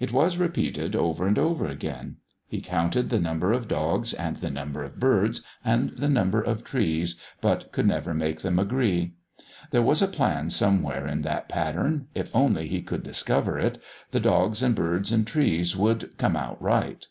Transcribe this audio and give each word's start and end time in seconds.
It 0.00 0.10
was 0.12 0.36
repeated 0.36 0.96
over 0.96 1.28
and 1.28 1.38
over 1.38 1.64
again. 1.68 2.16
He 2.48 2.60
counted 2.60 3.08
the 3.08 3.20
number 3.20 3.52
of 3.52 3.68
dogs, 3.68 4.12
and 4.12 4.36
the 4.38 4.50
number 4.50 4.82
of 4.82 4.98
birds, 4.98 5.42
and 5.64 5.90
the 5.90 6.08
number 6.08 6.42
of 6.42 6.64
trees, 6.64 7.14
but 7.40 7.70
could 7.70 7.86
never 7.86 8.12
make 8.12 8.40
them 8.40 8.58
agree. 8.58 9.14
There 9.70 9.80
was 9.80 10.02
a 10.02 10.08
plan 10.08 10.50
somewhere 10.50 11.06
in 11.06 11.22
that 11.22 11.48
pattern; 11.48 12.08
if 12.16 12.34
only 12.34 12.66
he 12.66 12.82
could 12.82 13.04
discover 13.04 13.60
it, 13.60 13.80
the 14.10 14.18
dogs 14.18 14.60
and 14.60 14.74
birds 14.74 15.12
and 15.12 15.24
trees 15.24 15.76
would 15.76 16.18
"come 16.18 16.34
out 16.34 16.60
right." 16.60 17.06